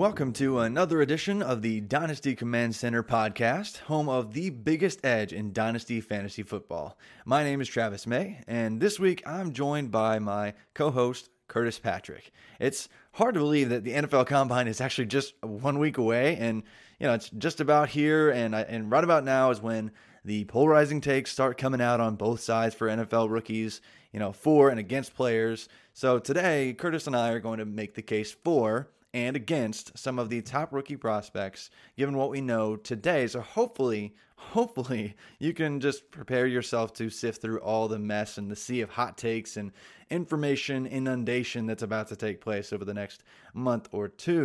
[0.00, 5.30] Welcome to another edition of the Dynasty Command Center podcast, home of the biggest edge
[5.30, 6.96] in Dynasty Fantasy Football.
[7.26, 11.78] My name is Travis May, and this week I'm joined by my co host, Curtis
[11.78, 12.32] Patrick.
[12.58, 16.62] It's hard to believe that the NFL Combine is actually just one week away, and
[16.98, 19.90] you know it's just about here, and and right about now is when
[20.24, 24.70] the polarizing takes start coming out on both sides for NFL rookies, you know, for
[24.70, 25.68] and against players.
[25.92, 30.18] So today, Curtis and I are going to make the case for and against some
[30.18, 33.26] of the top rookie prospects, given what we know today.
[33.26, 38.50] So hopefully, hopefully, you can just prepare yourself to sift through all the mess and
[38.50, 39.72] the sea of hot takes and
[40.10, 43.22] information inundation that's about to take place over the next
[43.54, 44.44] month or two.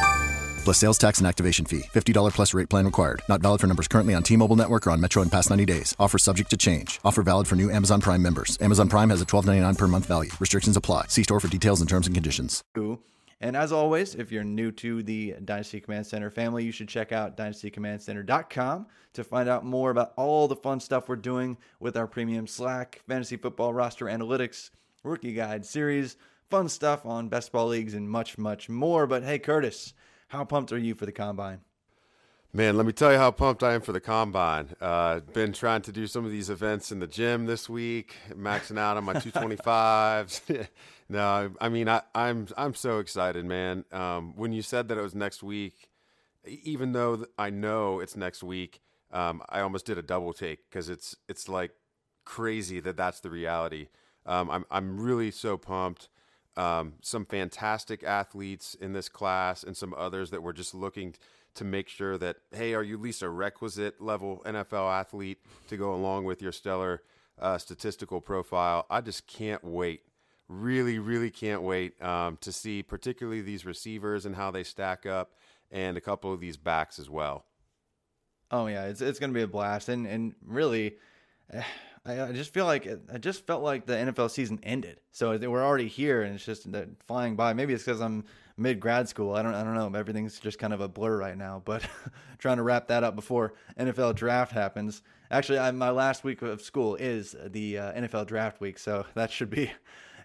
[0.63, 1.83] plus sales tax and activation fee.
[1.93, 3.21] $50 plus rate plan required.
[3.27, 5.95] Not valid for numbers currently on T-Mobile network or on Metro in past 90 days.
[5.99, 6.99] Offer subject to change.
[7.03, 8.57] Offer valid for new Amazon Prime members.
[8.61, 10.31] Amazon Prime has a $12.99 per month value.
[10.39, 11.07] Restrictions apply.
[11.07, 12.63] See store for details and terms and conditions.
[13.43, 17.11] And as always, if you're new to the Dynasty Command Center family, you should check
[17.11, 22.05] out dynastycommandcenter.com to find out more about all the fun stuff we're doing with our
[22.05, 24.69] premium Slack, fantasy football roster analytics,
[25.03, 26.17] rookie guide series,
[26.51, 29.07] fun stuff on best ball leagues, and much, much more.
[29.07, 29.95] But hey, Curtis,
[30.31, 31.59] how pumped are you for the combine?
[32.53, 34.69] Man, let me tell you how pumped I am for the combine.
[34.79, 38.79] Uh, been trying to do some of these events in the gym this week, maxing
[38.79, 40.67] out on my 225s.
[41.09, 43.83] no, I mean I, I'm, I'm so excited, man.
[43.91, 45.89] Um, when you said that it was next week,
[46.45, 48.79] even though I know it's next week,
[49.11, 51.71] um, I almost did a double take because it's it's like
[52.23, 53.87] crazy that that's the reality.
[54.25, 56.07] Um, I'm I'm really so pumped
[56.57, 61.15] um, some fantastic athletes in this class and some others that were just looking
[61.55, 65.77] to make sure that hey, are you at least a requisite level NFL athlete to
[65.77, 67.01] go along with your stellar
[67.39, 68.85] uh, statistical profile?
[68.89, 70.01] I just can't wait.
[70.47, 75.31] Really, really can't wait um, to see, particularly these receivers and how they stack up,
[75.71, 77.45] and a couple of these backs as well.
[78.49, 80.97] Oh yeah, it's it's going to be a blast, and and really.
[82.05, 84.99] I, I just feel like I just felt like the NFL season ended.
[85.11, 86.67] So we're already here, and it's just
[87.07, 87.53] flying by.
[87.53, 88.25] Maybe it's because I'm
[88.57, 89.35] mid grad school.
[89.35, 89.97] I don't I don't know.
[89.97, 91.61] Everything's just kind of a blur right now.
[91.71, 91.87] But
[92.39, 95.03] trying to wrap that up before NFL draft happens.
[95.29, 99.31] Actually, I, my last week of school is the uh, NFL draft week, so that
[99.31, 99.71] should be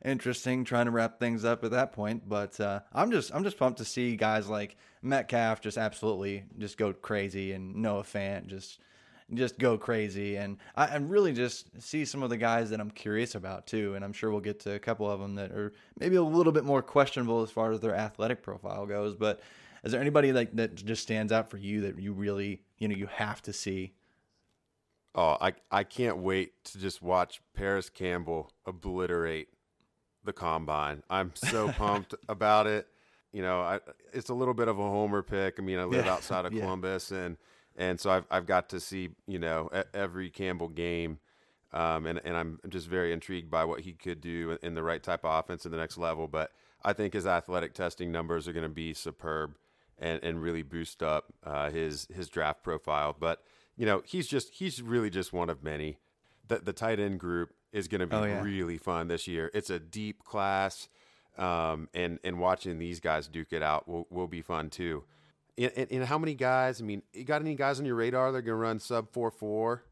[0.05, 0.65] interesting.
[0.65, 2.27] Trying to wrap things up at that point.
[2.27, 6.79] But uh, I'm just I'm just pumped to see guys like Metcalf just absolutely just
[6.79, 8.81] go crazy and Noah Fant just
[9.35, 10.37] just go crazy.
[10.37, 13.95] And I, I really just see some of the guys that I'm curious about too.
[13.95, 16.53] And I'm sure we'll get to a couple of them that are maybe a little
[16.53, 19.15] bit more questionable as far as their athletic profile goes.
[19.17, 19.41] But
[19.85, 22.97] Is there anybody like that just stands out for you that you really you know
[22.97, 23.93] you have to see?
[25.15, 29.49] Oh, I I can't wait to just watch Parris Campbell obliterate
[30.25, 31.03] the combine.
[31.09, 32.87] I'm so pumped about it.
[33.33, 33.81] You know, I,
[34.13, 35.57] it's a little bit of a homer pick.
[35.59, 36.13] I mean, I live Yeah.
[36.15, 36.63] outside of Yeah.
[36.63, 37.37] Columbus, and
[37.77, 41.19] and so I've I've got to see you know every Campbell game,
[41.73, 45.03] um, and and I'm just very intrigued by what he could do in the right
[45.03, 46.27] type of offense in the next level.
[46.29, 46.51] But
[46.85, 49.57] I think his athletic testing numbers are going to be superb,
[49.99, 53.15] and and really boost up uh, his his draft profile.
[53.19, 53.43] But
[53.77, 55.99] you know, he's just he's really just one of many.
[56.49, 58.41] The the tight end group is going to be Oh, yeah.
[58.43, 59.51] really fun this year.
[59.53, 60.89] It's a deep class,
[61.37, 65.05] um, and and watching these guys duke it out will will be fun too.
[65.59, 66.81] And, and, and how many guys?
[66.81, 69.13] I mean, you got any guys on your radar that are going to run sub
[69.13, 69.85] four four?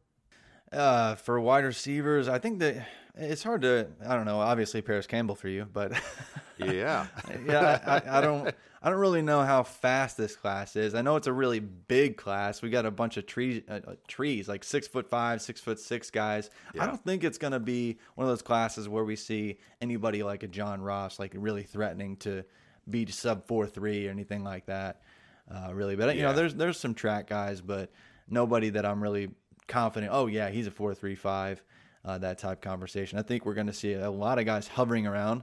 [0.73, 3.89] Uh, for wide receivers, I think that it's hard to.
[4.07, 4.41] I don't know.
[4.41, 5.93] Obviously, Parris Campbell for you, but
[6.59, 7.07] Yeah,
[7.47, 8.55] yeah, I, I, don't.
[8.83, 10.95] I don't really know how fast this class is.
[10.95, 12.63] I know it's a really big class.
[12.63, 15.81] We got a bunch of trees, uh, uh, trees like six foot five, six foot
[15.81, 16.51] six guys.
[16.79, 20.43] I don't think it's gonna be one of those classes where we see anybody like
[20.43, 22.45] a John Ross like really threatening to
[22.89, 25.03] be sub four three or anything like that.
[25.51, 27.91] Uh, really, but you know, there's there's some track guys, but
[28.29, 29.31] nobody that I'm really
[29.69, 30.13] confident.
[30.13, 31.63] Oh yeah, he's a four three five.
[32.05, 33.19] Uh, that type conversation.
[33.19, 35.43] I think we're going to see a lot of guys hovering around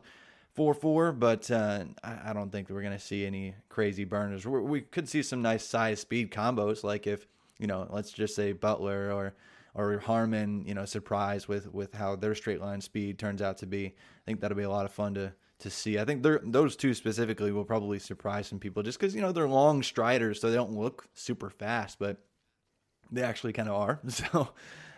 [0.53, 4.45] four four, but uh, I, I don't think we're going to see any crazy burners.
[4.45, 7.25] we we could see some nice size speed combos, like if
[7.59, 9.33] you know, let's just say Butler or
[9.73, 13.65] or Harmon, you know, surprise with with how their straight line speed turns out to
[13.65, 13.87] be.
[13.87, 15.97] I think that'll be a lot of fun to to see.
[15.99, 19.31] I think they're, those two specifically will probably surprise some people, just because you know
[19.31, 22.17] they're long striders, so they don't look super fast, but
[23.11, 23.99] they actually kind of are.
[24.09, 24.49] So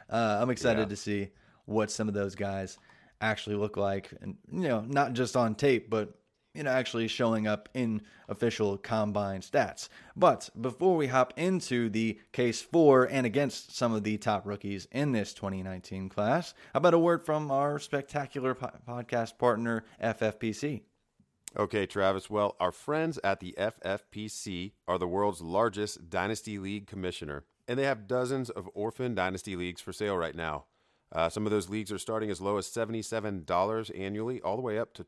[0.10, 0.86] uh, I'm excited Yeah.
[0.86, 1.30] to see
[1.65, 2.77] what some of those guys
[3.21, 6.13] actually look like, and you know, not just on tape, but
[6.54, 9.90] you know, actually showing up in official combine stats.
[10.16, 14.88] But before we hop into the case for and against some of the top rookies
[14.92, 20.82] in this 2019 class, how about a word from our spectacular po- podcast partner, FFPC?
[21.56, 22.30] Okay, Travis.
[22.30, 27.84] Well, our friends at the FFPC are the world's largest Dynasty League commissioner, and they
[27.84, 30.66] have dozens of orphan Dynasty Leagues for sale right now.
[31.12, 34.80] Uh, some of those leagues are starting as low as $77 annually, all the way
[34.80, 35.04] up to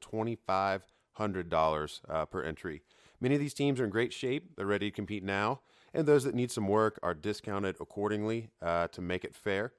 [1.18, 2.82] $2,500 uh, per entry.
[3.20, 4.56] Many of these teams are in great shape.
[4.56, 5.62] They're ready to compete now,
[5.94, 9.74] and those that need some work are discounted accordingly uh, to make it fair.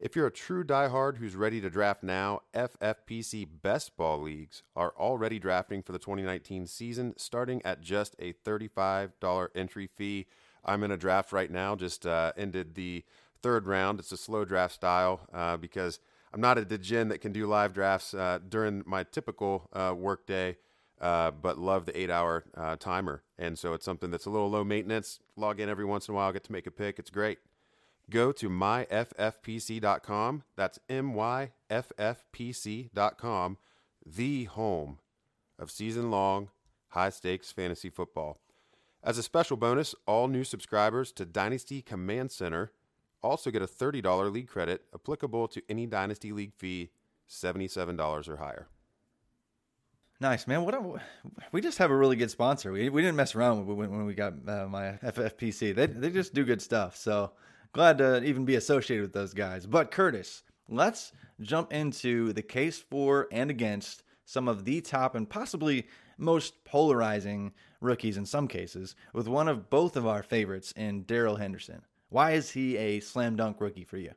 [0.00, 4.92] If you're a true diehard who's ready to draft now, FFPC Best Ball Leagues are
[4.98, 10.26] already drafting for the 2019 season, starting at just a $35 entry fee.
[10.64, 13.04] I'm in a draft right now, just uh, ended the
[13.40, 14.00] third round.
[14.00, 16.00] It's a slow draft style uh, because
[16.34, 20.26] I'm not a degen that can do live drafts uh, during my typical uh, work
[20.26, 20.56] day,
[21.00, 23.22] uh, but love the eight hour uh, timer.
[23.38, 25.20] And so it's something that's a little low maintenance.
[25.36, 26.98] Log in every once in a while, get to make a pick.
[26.98, 27.38] It's great
[28.10, 30.42] go to myffpc.com.
[30.56, 31.58] That's myffpc.com,
[34.04, 34.98] the home
[35.58, 36.50] of season long,
[36.88, 38.40] high stakes fantasy football.
[39.02, 42.72] As a special bonus, all new subscribers to Dynasty Command Center
[43.24, 46.90] also get a $30 league credit applicable to any Dynasty League fee,
[47.28, 48.68] $77 or higher.
[50.20, 50.64] Nice man.
[50.64, 51.02] What a,
[51.50, 52.70] we just have a really good sponsor.
[52.70, 55.74] We, we didn't mess around when, when we got uh, my FFPC.
[55.74, 56.96] They they just do good stuff.
[56.96, 57.32] So
[57.72, 59.66] glad to even be associated with those guys.
[59.66, 65.28] But Curtis, let's jump into the case for and against some of the top and
[65.28, 71.02] possibly most polarizing rookies in some cases, with one of both of our favorites in
[71.02, 71.82] Darrell Henderson.
[72.14, 74.12] Why is he a slam dunk rookie for you?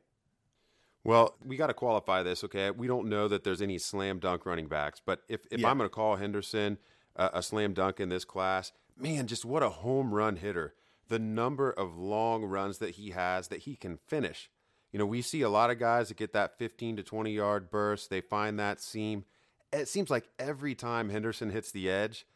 [1.02, 2.70] Well, we got to qualify this, okay?
[2.70, 5.68] We don't know that there's any slam dunk running backs, but if, if Yeah.
[5.68, 6.78] I'm going to call Henderson
[7.16, 10.74] a, a slam dunk in this class, man, just what a home run hitter.
[11.08, 14.48] The number of long runs that he has that he can finish.
[14.92, 17.68] You know, we see a lot of guys that get that 15 to 20 yard
[17.68, 19.24] burst, they find that seam.
[19.72, 22.26] It seems like every time Henderson hits the edge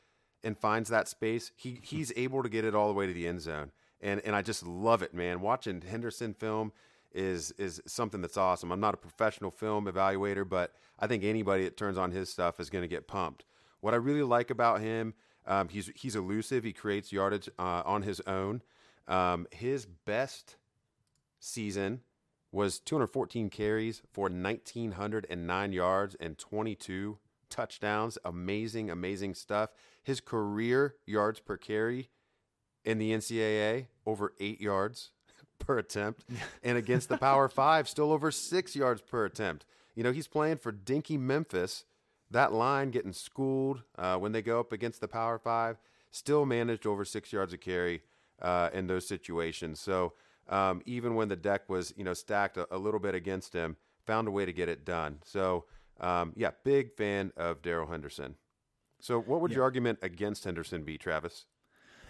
[0.43, 3.29] and finds that space, he he's able to get it all the way to the
[3.29, 3.71] end zone.
[4.03, 5.41] And and I just love it, man.
[5.41, 6.73] Watching Henderson film
[7.13, 8.73] is is something that's awesome.
[8.73, 12.61] I'm not a professional film evaluator, but I think anybody that turns on his stuff
[12.61, 13.45] is going to get pumped.
[13.81, 15.15] What I really like about him,
[15.47, 16.65] um, he's he's elusive.
[16.65, 18.63] He creates yardage uh, on his own.
[19.09, 20.57] Um, his best
[21.41, 22.01] season
[22.53, 27.19] was 214 carries for 1,909 yards and 22
[27.49, 28.19] touchdowns.
[28.25, 29.71] Amazing, amazing stuff.
[30.03, 32.11] His career yards per carry
[32.85, 35.11] in the NCAA over eight yards
[35.59, 36.25] per attempt,
[36.63, 39.65] and against the Power Five, still over six yards per attempt.
[39.95, 41.85] You know, he's playing for Dinky Memphis.
[42.31, 45.77] That line getting schooled uh, when they go up against the Power Five.
[46.11, 48.03] still managed over six yards of carry
[48.41, 49.81] uh, in those situations.
[49.81, 50.15] So
[50.49, 53.77] um, even when the deck was you know stacked a, a, little bit against him,
[54.07, 55.19] found a way to get it done.
[55.25, 55.65] So
[56.01, 58.37] um, yeah, big fan of Darrell Henderson.
[59.01, 59.57] So what would yeah.
[59.57, 61.47] your argument against Henderson be, Travis?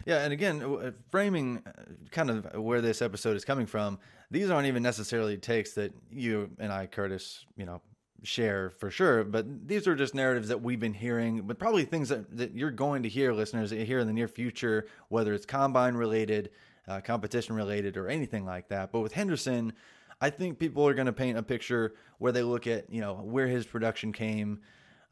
[0.05, 1.71] Yeah, and again, uh, framing uh,
[2.11, 3.99] kind of where this episode is coming from,
[4.31, 7.81] these aren't even necessarily takes that you and I, Curtis, you know,
[8.23, 9.25] share for sure.
[9.25, 12.71] But these are just narratives that we've been hearing, but probably things that, that you're
[12.71, 16.51] going to hear, listeners, here in the near future, whether it's combine related,
[16.89, 18.93] uh, competition related, or anything like that.
[18.93, 19.73] But with Henderson,
[20.21, 23.15] I think people are going to paint a picture where they look at, you know,
[23.15, 24.61] where his production came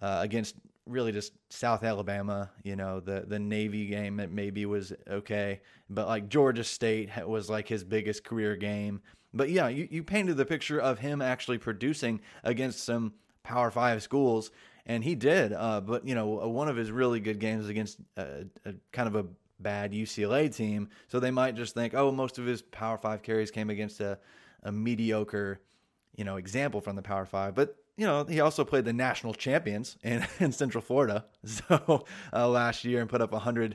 [0.00, 0.54] uh, against
[0.90, 2.50] really just South Alabama.
[2.62, 7.48] You know, the the Navy game that maybe was okay, but like Georgia State was
[7.48, 9.00] like his biggest career game.
[9.32, 14.02] But yeah, you, you painted the picture of him actually producing against some Power Five
[14.02, 14.50] schools,
[14.86, 15.52] and he did.
[15.52, 19.14] Uh, but you know, one of his really good games against a, a, kind of
[19.14, 19.26] a
[19.60, 23.50] bad UCLA team, so they might just think, oh, most of his Power Five carries
[23.50, 24.18] came against a,
[24.62, 25.60] a mediocre,
[26.16, 27.54] you know, example from the Power Five.
[27.54, 32.48] But you know, he also played the national champions in, in Central Florida, so uh,
[32.48, 33.72] last year and put up 100,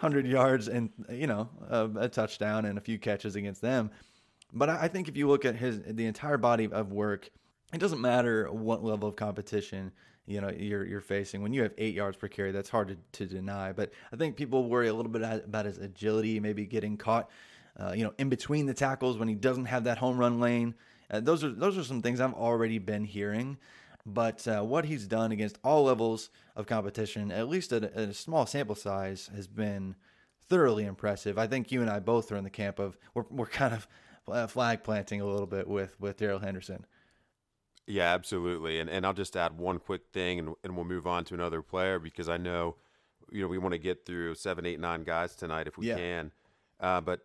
[0.00, 3.92] 100 yards and you know a, a touchdown and a few catches against them.
[4.52, 7.30] But I think if you look at his the entire body of work,
[7.72, 9.92] it doesn't matter what level of competition
[10.26, 11.40] you know you're you're facing.
[11.40, 13.70] When you have eight yards per carry, that's hard to, to deny.
[13.70, 17.30] But I think people worry a little bit about his agility, maybe getting caught,
[17.78, 20.74] uh, you know, in between the tackles when he doesn't have that home run lane.
[21.10, 23.58] Uh, those are those are some things I've already been hearing.
[24.06, 28.08] But uh, what he's done against all levels of competition, at least at a, at
[28.08, 29.96] a small sample size, has been
[30.48, 31.38] thoroughly impressive.
[31.38, 33.86] I think you and I both are in the camp of we're, we're kind of
[34.26, 36.86] uh, flag planting a little bit with with Darrell Henderson.
[37.86, 38.80] Yeah, absolutely.
[38.80, 41.62] And and I'll just add one quick thing, and and we'll move on to another
[41.62, 42.76] player because I know,
[43.30, 45.96] you know, we want to get through seven, eight, nine guys tonight if we yeah.
[45.96, 46.32] can.
[46.80, 47.20] Uh, but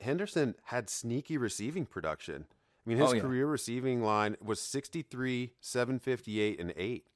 [0.00, 2.46] Henderson had sneaky receiving production.
[2.86, 3.20] I mean, his oh, yeah.
[3.20, 7.06] career receiving line was 63, 758, and 8.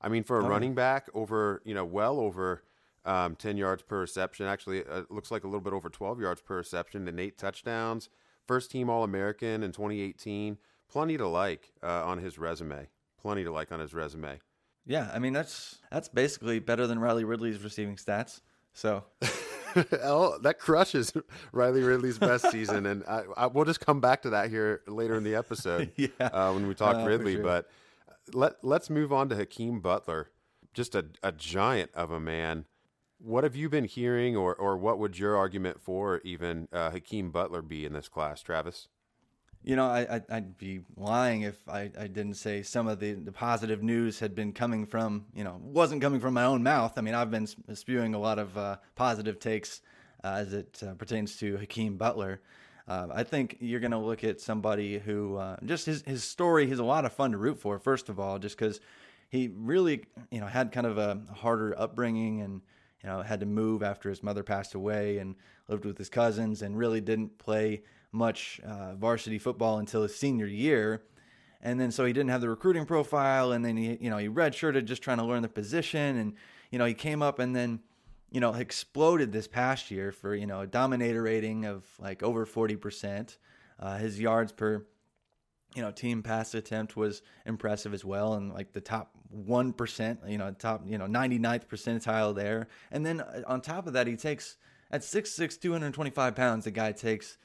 [0.00, 2.62] I mean, for a oh, running back, over, you know, well over
[3.04, 4.46] um, 10 yards per reception.
[4.46, 7.36] Actually, uh, it looks like a little bit over 12 yards per reception and eight
[7.36, 8.08] touchdowns
[8.48, 10.58] first team All American in 2018.
[10.90, 12.88] Plenty to like uh, on his resume.
[13.20, 14.40] Plenty to like on his resume.
[14.86, 18.40] Yeah, I mean that's that's basically better than Riley Ridley's receiving stats.
[18.72, 19.04] So.
[20.02, 21.12] oh, that crushes
[21.52, 25.16] Riley Ridley's best season, and I, I, we'll just come back to that here later
[25.16, 26.08] in the episode yeah.
[26.20, 27.34] uh, when we talk uh, Ridley.
[27.34, 27.42] Sure.
[27.42, 27.68] But
[28.32, 30.30] let let's move on to Hakeem Butler,
[30.74, 32.66] just a, a giant of a man.
[33.20, 37.32] What have you been hearing, or, or what would your argument for even uh, Hakeem
[37.32, 38.86] Butler be in this class, Travis?
[39.62, 43.32] You know, I, would be lying if I, I, didn't say some of the, the
[43.32, 46.96] positive news had been coming from, you know, wasn't coming from my own mouth.
[46.96, 49.82] I mean, I've been spewing a lot of uh, positive takes
[50.24, 52.40] uh, as it uh, pertains to Hakeem Butler.
[52.86, 56.66] Uh, I think you're going to look at somebody who uh, just his, his story,
[56.66, 58.80] he's a lot of fun to root for, first of all, just because
[59.28, 62.62] he really, you know, had kind of a harder upbringing and–
[63.02, 65.36] you know, had to move after his mother passed away and
[65.68, 70.46] lived with his cousins and really didn't play much uh, varsity football until his senior
[70.46, 71.02] year.
[71.60, 74.28] And then so he didn't have the recruiting profile, and then he, you know, he
[74.28, 76.34] redshirted just trying to learn the position, and
[76.70, 77.80] you know, he came up and then,
[78.30, 82.46] you know, exploded this past year for you know a dominator rating of like over
[82.46, 83.38] forty percent.
[83.80, 84.84] Uh, his yards per
[85.74, 90.20] you know, team pass attempt was impressive as well, and like the top one percent,
[90.26, 92.68] you know, top you know 99th percentile there.
[92.90, 94.56] And then uh, on top of that, he takes
[94.90, 96.64] at 6'6", 225 pounds.
[96.64, 97.36] The guy takes,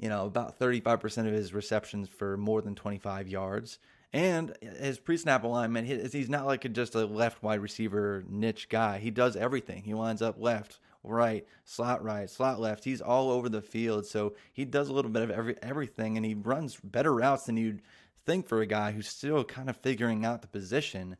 [0.00, 3.78] you know, about 35 percent of his receptions for more than 25 yards.
[4.12, 8.98] And his pre-snap alignment, he's not like just a left wide receiver niche guy.
[8.98, 9.84] He does everything.
[9.84, 12.82] He lines up left, right, slot right, slot left.
[12.82, 14.06] He's all over the field.
[14.06, 17.56] So he does a little bit of every everything and he runs better routes than
[17.56, 17.82] you'd
[18.26, 21.16] think for a guy who's still kind of figuring out the position.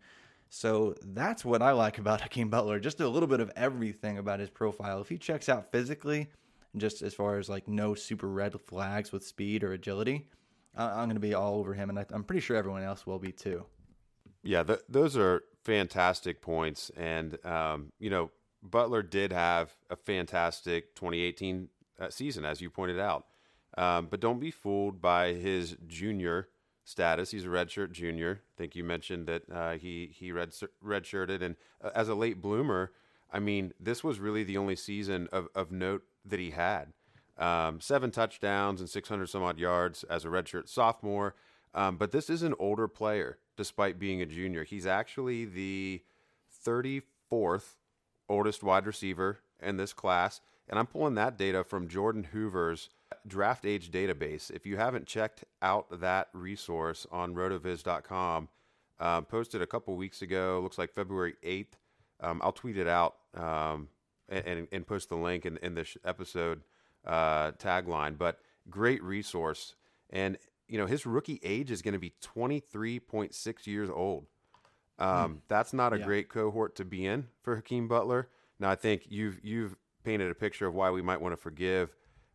[0.49, 2.81] So that's what I like about Hakeem Butler.
[2.81, 5.01] Just a little bit of everything about his profile.
[5.01, 6.29] If he checks out physically,
[6.77, 10.29] just as far as like no super red flags with speed or agility,
[10.77, 13.33] I'm going to be all over him, and I'm pretty sure everyone else will be
[13.33, 13.67] too.
[14.43, 18.31] Yeah, th- those are fantastic points, and um, you know
[18.63, 21.69] Butler did have a fantastic 2018
[22.01, 23.27] uh, season, as you pointed out.
[23.77, 26.49] Um, but don't be fooled by his junior
[26.85, 27.31] status.
[27.31, 28.43] He's a redshirt junior.
[28.43, 30.51] I think you mentioned that uh, he he red
[30.85, 32.93] redshirted, and uh, as a late bloomer,
[33.33, 36.93] I mean, this was really the only season of, of note that he had.
[37.39, 41.35] Um, seven touchdowns and 600 some odd yards as a redshirt sophomore.
[41.75, 44.65] Um, but this is an older player, despite being a junior.
[44.65, 46.03] He's actually the
[46.67, 47.77] 34th
[48.29, 50.41] oldest wide receiver in this class.
[50.69, 52.91] And I'm pulling that data from Jordan Hoover's
[53.27, 54.51] draft age database.
[54.51, 58.49] If you haven't checked out that resource on rotoviz.com,
[59.01, 61.73] uh, posted a couple weeks ago, looks like February 8th.
[62.21, 63.89] Um, I'll tweet it out um,
[64.31, 66.63] and, and, post the link in, in this episode
[67.07, 68.17] uh, tagline.
[68.17, 69.75] But great resource.
[70.11, 74.27] And, you know, his rookie age is going to be 23.6 years old.
[74.99, 75.39] Um, hmm.
[75.49, 76.05] That's not a yeah.
[76.05, 78.29] great cohort to be in for Hakeem Butler.
[78.59, 81.95] Now, I think you've you've painted a picture of why we might want to forgive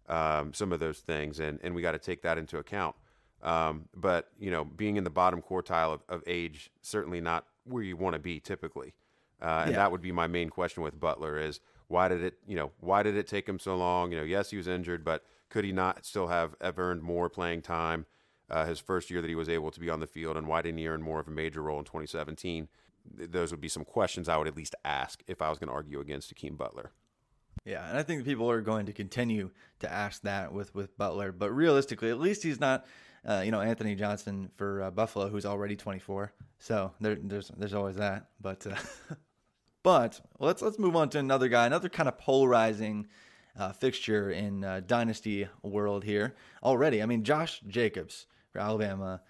[0.09, 2.95] um, some of those things, and, and we got to take that into account.
[3.43, 7.83] Um, but you know, being in the bottom quartile of, of age certainly not where
[7.83, 8.95] you want to be typically,
[9.41, 9.77] uh, and yeah.
[9.77, 13.03] that would be my main question with Butler: is why did it you know why
[13.03, 14.11] did it take him so long?
[14.11, 17.61] You know, yes, he was injured, but could he not still have earned more playing
[17.61, 18.05] time?
[18.47, 20.61] Uh, his first year that he was able to be on the field, and why
[20.61, 22.67] didn't he earn more of a major role in 2017?
[23.11, 25.73] Those would be some questions I would at least ask if I was going to
[25.73, 26.91] argue against Hakeem Butler.
[27.63, 29.49] Yeah, and I think people are going to continue
[29.79, 32.85] to ask that with with Butler, but realistically, at least he's not,
[33.27, 36.31] uh, you know, Anthony Johnson for uh, Buffalo, who's already 24.
[36.59, 38.27] So there, there's there's always that.
[38.39, 38.75] But uh,
[39.85, 43.05] but let's let's move on to another guy, another kind of polarizing
[43.55, 47.03] uh, fixture in uh, dynasty world here already.
[47.03, 49.21] I mean, Josh Jacobs for Alabama.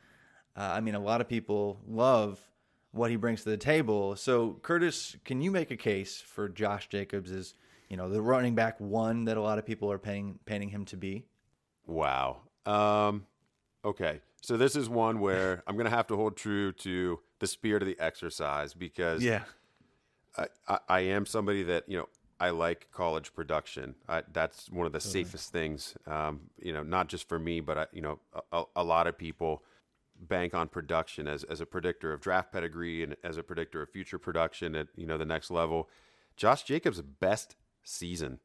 [0.56, 2.40] Uh, I mean, a lot of people love
[2.92, 4.16] what he brings to the table.
[4.16, 7.54] So, Curtis, can you make a case for Josh Jacobs as
[7.90, 10.86] you know, the running back one that a lot of people are paying painting him
[10.86, 11.26] to be?
[11.86, 12.38] Wow.
[12.66, 13.26] Um,
[13.84, 14.22] okay.
[14.42, 17.82] So this is one where I'm going to have to hold true to the spirit
[17.84, 19.44] of the exercise because yeah,
[20.38, 23.96] I, I, I am somebody that you know I like college production.
[24.08, 25.24] I, that's one of the totally.
[25.24, 25.96] safest things.
[26.06, 28.20] Um, you know, not just for me, but I, you know,
[28.52, 29.64] a, a, lot of people
[30.20, 33.90] bank on production as as a predictor of draft pedigree and as a predictor of
[33.90, 35.90] future production at you know the next level.
[36.36, 38.40] Josh Jacobs' best season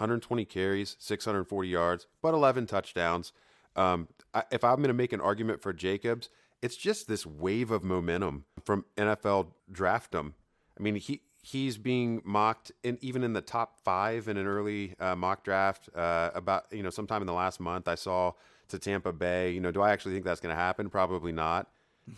[0.00, 3.32] 120 carries, 640 yards, but 11 touchdowns.
[3.76, 6.30] Um, I, if I'm going to make an argument for Jacobs,
[6.62, 10.32] it's just this wave of momentum from NFL draftum.
[10.80, 14.94] I mean, he he's being mocked in even in the top five in an early
[14.98, 18.32] uh, mock draft uh, about you know sometime in the last month I saw
[18.68, 19.52] to Tampa Bay.
[19.52, 20.88] You know, do I actually think that's going to happen?
[20.88, 21.68] Probably not.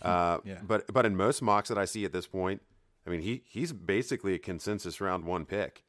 [0.01, 0.59] Uh, yeah.
[0.67, 2.63] But but in most mocks that I see at this point,
[3.07, 5.83] I mean he he's basically a consensus round one pick.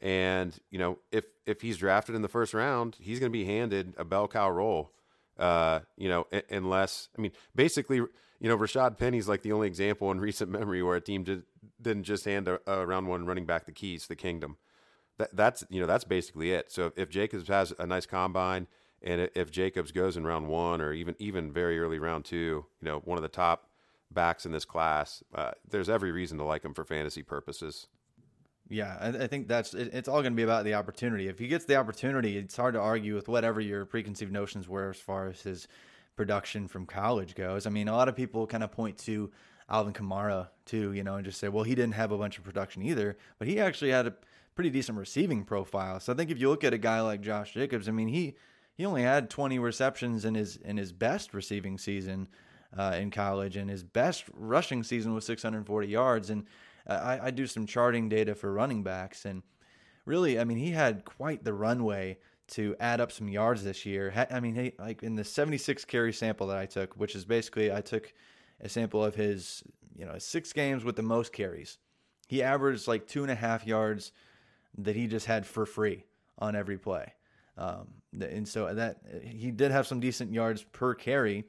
[0.00, 3.44] And you know, if if he's drafted in the first round, he's going to be
[3.44, 4.92] handed a bell cow role.
[5.38, 8.00] Uh, you know, unless I mean, basically,
[8.40, 11.42] you know, Rashad Penny's like the only example in recent memory where a team did,
[11.80, 14.56] didn't just hand a, a round one running back the keys to the kingdom.
[15.18, 16.70] That that's you know that's basically it.
[16.70, 18.68] So if, Jacobs has a nice combine,
[19.02, 22.84] and if Jacobs goes in round one or even even very early round two, you
[22.88, 23.68] know, one of the top
[24.12, 27.88] backs in this class, uh, there's every reason to like him for fantasy purposes.
[28.68, 31.26] Yeah, I, I think that's it, it's all going to be about the opportunity.
[31.26, 34.90] If he gets the opportunity, it's hard to argue with whatever your preconceived notions were
[34.90, 35.66] as far as his
[36.18, 37.64] production from college goes.
[37.64, 39.30] I mean, a lot of people kind of point to
[39.70, 42.44] Alvin Kamara too, you know, and just say, well, he didn't have a bunch of
[42.44, 44.14] production either, but he actually had a
[44.56, 46.00] pretty decent receiving profile.
[46.00, 48.34] So I think if you look at a guy like Josh Jacobs, I mean, he
[48.74, 52.26] he only had 20 receptions in his in his best receiving season
[52.76, 56.46] uh, in college, and his best rushing season was 640 yards, and
[56.84, 59.44] I, I do some charting data for running backs, and
[60.04, 64.26] really, I mean, he had quite the runway to add up some yards this year.
[64.30, 67.72] I mean, he, like in the 76 carry sample that I took, which is basically
[67.72, 68.12] I took
[68.60, 69.62] a sample of his,
[69.96, 71.78] you know, six games with the most carries.
[72.26, 74.12] He averaged like two and a half yards
[74.78, 76.04] that he just had for free
[76.38, 77.12] on every play.
[77.56, 77.88] Um,
[78.20, 81.44] and so that he did have some decent yards per carry,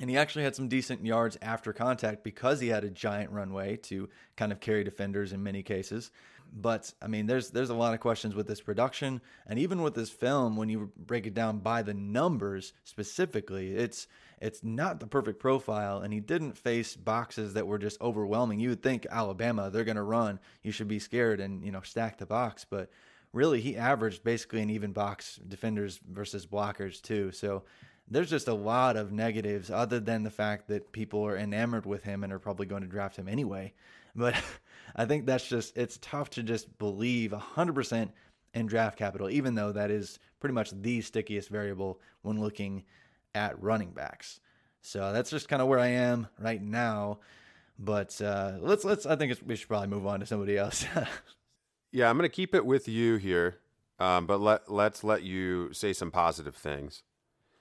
[0.00, 3.76] and he actually had some decent yards after contact because he had a giant runway
[3.76, 6.10] to kind of carry defenders in many cases.
[6.54, 9.94] But I mean, there's there's a lot of questions with this production, and even with
[9.94, 14.06] this film, when you break it down by the numbers specifically, it's
[14.40, 16.00] it's not the perfect profile.
[16.00, 18.60] And he didn't face boxes that were just overwhelming.
[18.60, 21.80] You would think Alabama, they're going to run, you should be scared and you know
[21.82, 22.90] stack the box, but
[23.32, 27.32] really he averaged basically an even box defenders versus blockers too.
[27.32, 27.62] So
[28.08, 32.02] there's just a lot of negatives other than the fact that people are enamored with
[32.02, 33.72] him and are probably going to draft him anyway.
[34.14, 34.34] But
[34.94, 38.10] I think that's just, it's tough to just believe 100%
[38.54, 42.84] in draft capital, even though that is pretty much the stickiest variable when looking
[43.34, 44.40] at running backs.
[44.82, 47.20] So that's just kind of where I am right now.
[47.78, 49.06] But uh, let's let's.
[49.06, 50.84] I think we should probably move on to somebody else.
[51.92, 53.56] yeah, I'm going to keep it with you here,
[53.98, 57.02] um, but let let's let you say some positive things.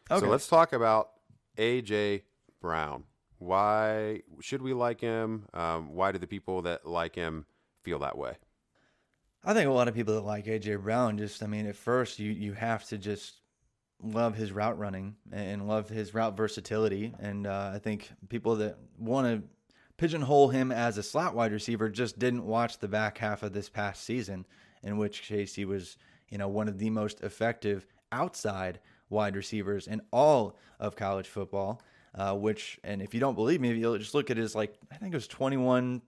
[0.10, 0.20] Okay.
[0.20, 1.12] So let's talk about
[1.58, 2.24] AJ
[2.60, 3.06] Brown.
[3.42, 5.48] Why should we like him?
[5.56, 7.48] Um, why do the people that like him
[7.82, 8.34] feel that way?
[9.44, 12.20] I think a lot of people that like AJ Brown just, I mean, at first
[12.20, 13.42] you you have to just
[14.00, 18.78] love his route running and love his route versatility, and uh, I think people that
[19.00, 19.42] want to
[19.98, 23.70] pigeonhole him as a slot wide receiver just didn't watch the back half of this
[23.70, 24.46] past season,
[24.84, 25.98] in which case he was,
[26.30, 31.82] you know, one of the most effective outside wide receivers in all of college football.
[32.14, 34.96] Uh, which, and if you don't believe me, you'll just look at his like I
[34.96, 36.02] think it was 21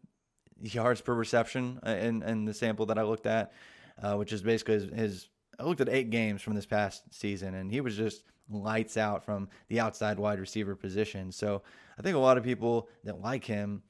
[0.62, 3.54] yards per reception uh, in, in the sample that I looked at,
[4.02, 5.30] uh, which is basically his, his.
[5.60, 9.24] I looked at eight games from this past season, and he was just lights out
[9.24, 11.32] from the outside wide receiver position.
[11.32, 11.62] So
[11.98, 13.84] I think a lot of people that like him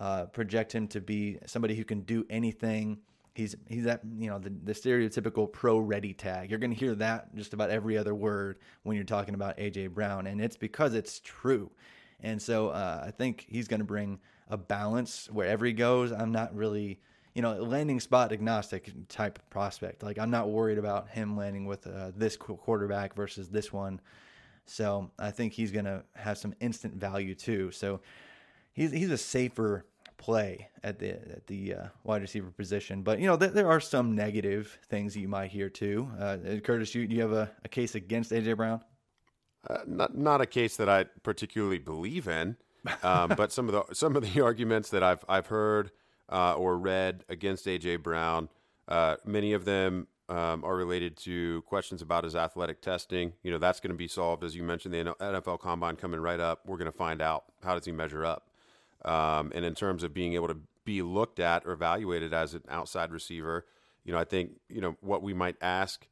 [0.00, 2.98] uh, project him to be somebody who can do anything.
[3.38, 6.50] He's he's that you know the, the stereotypical pro ready tag.
[6.50, 9.90] You're going to hear that just about every other word when you're talking about AJ
[9.90, 11.70] Brown, and it's because it's true.
[12.18, 16.10] And so uh, I think he's going to bring a balance wherever he goes.
[16.10, 16.98] I'm not really,
[17.32, 20.02] you know, landing spot agnostic type prospect.
[20.02, 24.00] Like I'm not worried about him landing with uh, this quarterback versus this one.
[24.66, 27.70] So I think he's going to have some instant value too.
[27.70, 28.00] So
[28.72, 29.86] he's he's a safer
[30.18, 33.02] play at the at the uh, wide receiver position.
[33.02, 36.10] But you know, th- there are some negative things you might hear too.
[36.18, 38.82] Uh, Curtis, you, you have a, a case against AJ Brown?
[39.68, 42.56] Uh, not not a case that I particularly believe in,
[43.02, 45.90] um, but some of the some of the arguments that I've I've heard
[46.28, 48.48] uh, or read against AJ Brown,
[48.88, 53.32] uh, many of them um, are related to questions about his athletic testing.
[53.42, 54.94] You know, that's going to be solved as you mentioned.
[54.94, 56.60] The NFL Combine coming right up.
[56.66, 58.47] We're going to find out how does he measure up,
[59.04, 62.62] um, and in terms of being able to be looked at or evaluated as an
[62.68, 63.66] outside receiver,
[64.04, 66.06] you know, I think you know what we might ask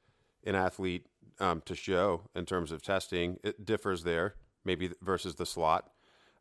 [0.44, 1.06] an athlete
[1.40, 3.38] um, to show in terms of testing.
[3.42, 5.90] It differs there, maybe versus the slot.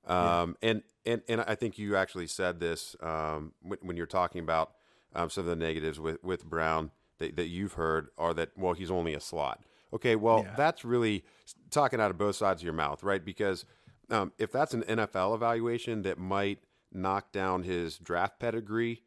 [0.08, 0.70] Um, yeah.
[0.70, 4.74] and, and, and I think you actually said this um, when, when, you're talking about
[5.16, 8.74] um, some of the negatives with, with Brown that, that you've heard are that, well,
[8.74, 9.64] he's only a slot.
[9.94, 10.54] Okay, well, yeah.
[10.56, 11.24] that's really
[11.72, 13.24] talking out of both sides of your mouth, right?
[13.24, 13.66] Because
[14.10, 16.60] um, if that's an NFL evaluation that might
[16.92, 19.04] knock down his draft pedigree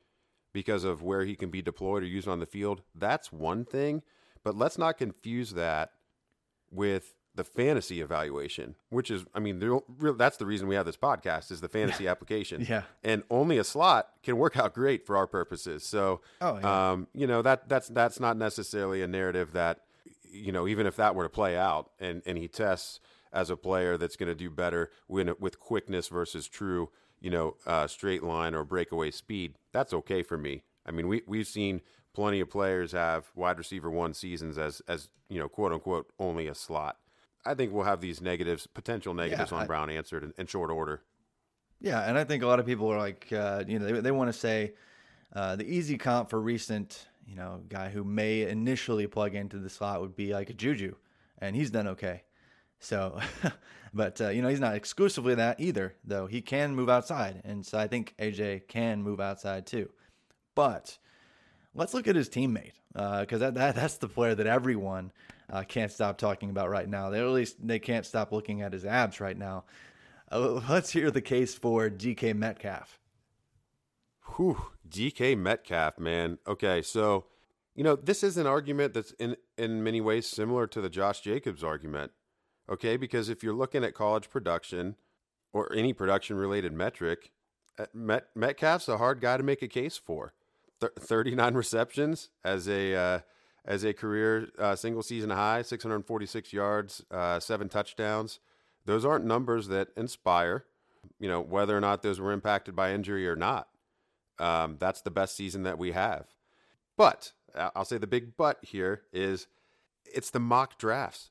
[0.52, 4.02] because of where he can be deployed or used on the field, that's one thing.
[4.42, 5.92] But let's not confuse that
[6.70, 9.62] with the fantasy evaluation, which is, I mean,
[10.16, 12.10] that's the reason we have this podcast is the fantasy yeah.
[12.10, 12.66] application.
[12.68, 12.82] Yeah.
[13.04, 15.84] And only a slot can work out great for our purposes.
[15.84, 16.90] So, oh, yeah.
[16.90, 19.82] um, you know, that that's that's not necessarily a narrative that,
[20.28, 23.00] you know, even if that were to play out and and he tests
[23.32, 27.56] as a player that's going to do better when, with quickness versus true, you know,
[27.66, 30.62] uh, straight line or breakaway speed, that's okay for me.
[30.86, 31.82] I mean, we we've seen
[32.14, 36.48] plenty of players have wide receiver one seasons as as you know, quote unquote, only
[36.48, 36.96] a slot.
[37.44, 40.46] I think we'll have these negatives, potential negatives yeah, on I, Brown answered in, in,
[40.46, 41.02] short order.
[41.80, 44.10] Yeah, and I think a lot of people are like, uh, you know, they, they
[44.10, 44.74] want to say
[45.34, 49.70] uh, the easy comp for recent, you know, guy who may initially plug into the
[49.70, 50.94] slot would be like a Juju,
[51.38, 52.22] and he's done okay.
[52.80, 53.20] So,
[53.94, 56.26] but uh, you know, he's not exclusively that either, though.
[56.26, 59.90] He can move outside, and so I think AJ can move outside too.
[60.54, 60.98] But
[61.74, 65.12] let's look at his teammate because uh, that, that that's the player that everyone
[65.50, 67.10] uh, can't stop talking about right now.
[67.10, 69.64] They at least they can't stop looking at his abs right now.
[70.30, 72.98] Uh, let's hear the case for DK Metcalf.
[74.36, 76.38] Whew, DK Metcalf, man.
[76.46, 77.26] Okay, so
[77.74, 81.20] you know this is an argument that's in in many ways similar to the Josh
[81.20, 82.12] Jacobs argument.
[82.70, 84.96] Okay, because if you're looking at college production
[85.52, 87.30] or any production related metric,
[87.78, 90.34] uh, Met, Metcalf's a hard guy to make a case for.
[90.80, 93.18] Th- 39 receptions as a uh,
[93.64, 98.38] as a career uh, single season high, 646 yards, uh, seven touchdowns.
[98.84, 100.64] Those aren't numbers that inspire,
[101.18, 103.68] you know, whether or not those were impacted by injury or not.
[104.38, 106.26] Um, that's the best season that we have.
[106.96, 109.46] But I'll say the big but here is
[110.04, 111.30] it's the mock drafts.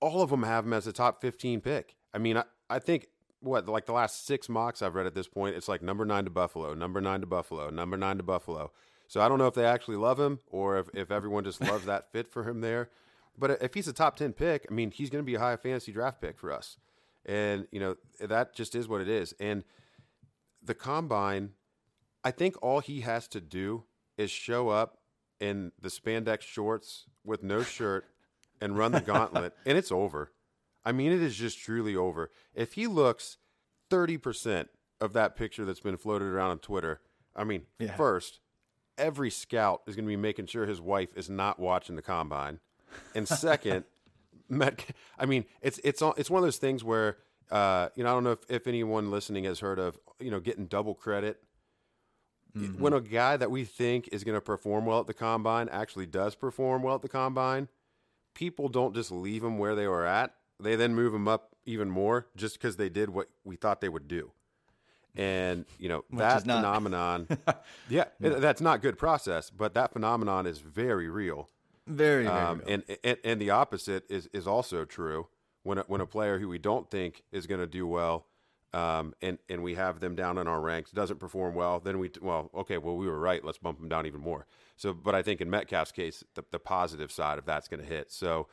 [0.00, 1.96] All of them have him as a top 15 pick.
[2.12, 3.08] I mean, I, I think
[3.40, 6.24] what like the last six mocks I've read at this point, it's like number nine
[6.24, 8.72] to Buffalo, number nine to Buffalo, number nine to Buffalo.
[9.08, 11.84] So I don't know if they actually love him or if, if everyone just loves
[11.86, 12.90] that fit for him there.
[13.38, 15.56] But if he's a top 10 pick, I mean, he's going to be a high
[15.56, 16.78] fantasy draft pick for us.
[17.24, 19.34] And, you know, that just is what it is.
[19.38, 19.64] And
[20.62, 21.50] the combine,
[22.24, 23.84] I think all he has to do
[24.16, 24.98] is show up
[25.38, 28.06] in the spandex shorts with no shirt
[28.60, 30.32] and run the gauntlet, and it's over.
[30.84, 32.30] I mean, it is just truly over.
[32.54, 33.38] If he looks
[33.90, 34.68] 30%
[35.00, 37.00] of that picture that's been floated around on Twitter,
[37.34, 37.96] I mean, yeah.
[37.96, 38.40] first,
[38.98, 42.60] every scout is going to be making sure his wife is not watching the combine.
[43.14, 43.84] And second,
[44.48, 44.84] Met,
[45.18, 47.16] I mean, it's it's it's one of those things where
[47.50, 50.38] uh, you know I don't know if, if anyone listening has heard of you know
[50.38, 51.42] getting double credit.
[52.56, 52.80] mm-hmm.
[52.80, 56.06] when a guy that we think is going to perform well at the combine actually
[56.06, 57.68] does perform well at the combine,
[58.36, 60.34] people don't just leave them where they were at.
[60.60, 63.88] They then move them up even more just because they did what we thought they
[63.88, 64.30] would do.
[65.16, 67.26] And you know Which that phenomenon,
[67.88, 71.48] yeah, that's not good process, but that phenomenon is very real.
[71.86, 75.28] Very, very um, and, and and the opposite is is also true.
[75.62, 78.26] When a, when a player who we don't think is going to do well,
[78.76, 82.10] um, and and we have them down in our ranks doesn't perform well, then we
[82.20, 83.42] well okay, well we were right.
[83.42, 84.46] Let's bump them down even more.
[84.76, 87.86] So, but I think in Metcalf's case, the, the positive side of that's going to
[87.86, 88.12] hit.
[88.12, 88.48] So,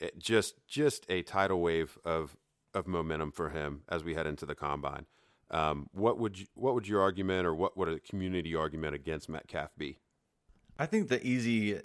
[0.00, 2.36] it, just just a tidal wave of
[2.72, 5.06] of momentum for him as we head into the combine.
[5.50, 9.28] Um, what would you, what would your argument or what would a community argument against
[9.28, 9.98] Metcalf be?
[10.78, 11.80] I think the easy,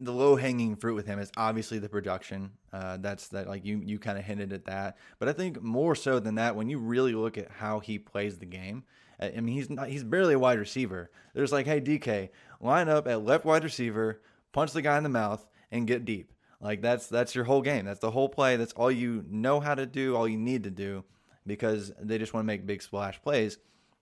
[0.00, 2.50] the low hanging fruit with him is obviously the production.
[2.72, 5.94] Uh, that's that like you you kind of hinted at that, but I think more
[5.94, 8.84] so than that, when you really look at how he plays the game,
[9.20, 11.10] I mean he's not he's barely a wide receiver.
[11.34, 14.20] There's like, hey DK, line up at left wide receiver,
[14.52, 16.32] punch the guy in the mouth, and get deep.
[16.60, 17.84] Like that's that's your whole game.
[17.84, 18.56] That's the whole play.
[18.56, 20.16] That's all you know how to do.
[20.16, 21.04] All you need to do
[21.46, 23.58] because they just want to make big splash plays.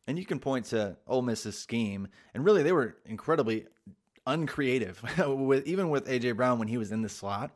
[0.07, 3.66] And you can point to Ole Miss's scheme, and really they were incredibly
[4.26, 7.50] uncreative with even with AJ Brown when he was in the slot.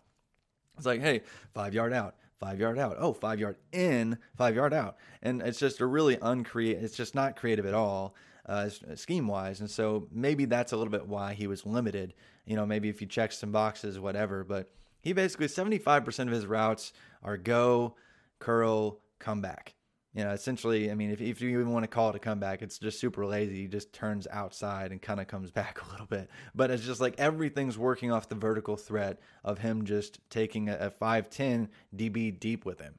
[0.76, 1.22] It's like, hey,
[1.52, 5.58] five yard out, five yard out, oh, five yard in, five yard out, and it's
[5.58, 6.82] just a really uncreative.
[6.82, 8.14] It's just not creative at all,
[8.46, 12.14] uh, scheme wise, and so maybe that's a little bit why he was limited.
[12.44, 16.28] You know, maybe if you check some boxes, whatever, but he basically seventy five percent
[16.28, 17.94] of his routes are go,
[18.40, 19.74] curl, come back.
[20.14, 22.62] You know, essentially, I mean, if, if you even want to call it a comeback,
[22.62, 23.62] it's just super lazy.
[23.62, 26.30] He just turns outside and kind of comes back a little bit.
[26.54, 30.74] But it's just like everything's working off the vertical threat of him just taking a,
[30.74, 32.94] a 5'10 DB deep with him.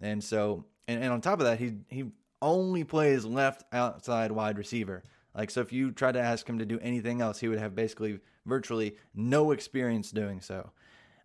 [0.00, 4.56] And so, and, and on top of that, he, he only plays left outside wide
[4.56, 5.02] receiver.
[5.34, 7.74] Like, so if you try to ask him to do anything else, he would have
[7.74, 10.70] basically virtually no experience doing so.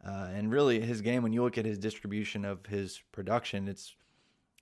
[0.05, 3.95] Uh, and really, his game, when you look at his distribution of his production, it's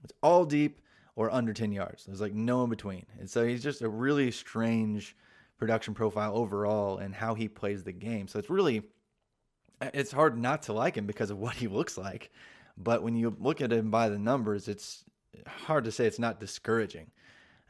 [0.03, 0.81] it's all deep
[1.15, 2.05] or under 10 yards.
[2.05, 3.05] There's like no in between.
[3.19, 5.15] And so he's just a really strange
[5.57, 8.27] production profile overall and how he plays the game.
[8.27, 8.83] So it's really
[9.81, 12.31] it's hard not to like him because of what he looks like.
[12.77, 15.03] But when you look at him by the numbers, it's
[15.47, 17.11] hard to say it's not discouraging.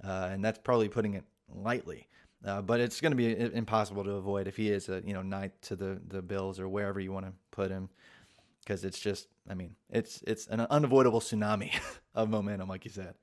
[0.03, 2.07] Uh, and that's probably putting it lightly.
[2.45, 5.23] Uh, but it's going to be impossible to avoid if he is a you know
[5.23, 7.89] ninth to the the Bills or wherever you want to put him
[8.59, 11.71] because it's just I mean it's it's an unavoidable tsunami
[12.15, 13.15] of momentum, like you said.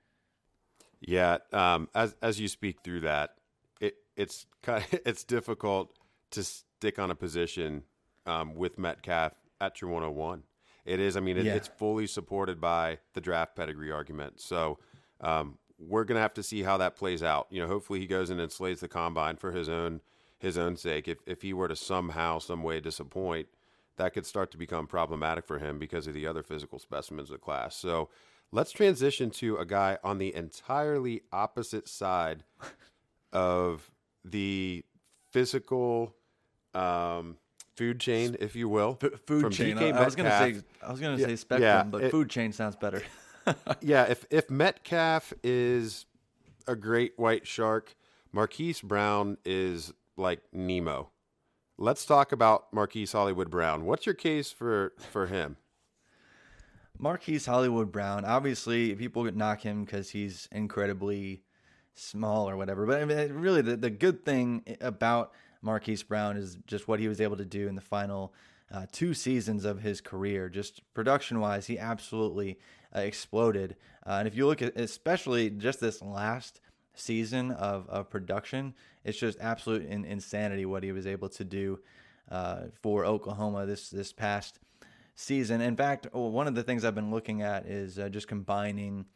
[1.01, 3.35] Yeah, um, as as you speak through that,
[3.81, 5.99] it it's kind of, it's difficult
[6.31, 7.85] to stick on a position
[8.27, 10.43] um, with Metcalf at your 101.
[10.85, 11.17] It is.
[11.17, 11.55] I mean, it, yeah.
[11.55, 14.41] it's fully supported by the draft pedigree argument.
[14.41, 14.79] So
[15.21, 17.47] um, we're gonna have to see how that plays out.
[17.51, 20.01] You know, hopefully he goes in and slays the combine for his own
[20.39, 21.09] his own sake.
[21.09, 23.49] If if he were to somehow, some way disappoint,
[23.97, 27.35] that could start to become problematic for him because of the other physical specimens of
[27.35, 27.77] the class.
[27.77, 28.09] So
[28.53, 32.45] let's transition to a guy on the entirely opposite side
[33.33, 33.91] of
[34.25, 34.85] the
[35.31, 36.15] physical
[36.75, 37.37] um,
[37.77, 38.99] food chain, if you will.
[39.03, 39.79] F- food chain.
[39.79, 42.31] I, I, was gonna say I was gonna yeah, say spectrum, yeah, but it, food
[42.31, 43.03] chain sounds better.
[43.81, 46.07] yeah, if if Metcalf is
[46.67, 47.95] a great white shark,
[48.33, 51.11] Marquise Brown is like Nemo.
[51.77, 53.85] Let's talk about Marquise Hollywood Brown.
[53.85, 55.57] What's your case for for him?
[56.99, 58.25] Marquise Hollywood Brown.
[58.25, 61.43] Obviously, people knock him because he's incredibly
[61.95, 62.87] small or whatever.
[62.87, 65.33] But I mean, really, the, the good thing about
[65.63, 68.33] Marquise Brown is just what he was able to do in the final
[68.71, 70.49] uh, two seasons of his career.
[70.49, 72.59] Just production wise, he absolutely
[72.95, 73.75] uh, exploded.
[74.07, 76.61] Uh, and if you look at especially just this last
[76.95, 78.75] season of, of production.
[79.05, 81.81] It's just absolute in, insanity what he was able to do
[82.31, 84.59] uh, for Oklahoma this this past
[85.15, 85.61] season.
[85.61, 89.07] In fact, one of the things I've been looking at is uh, just combining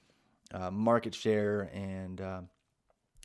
[0.53, 2.41] uh, market share and uh,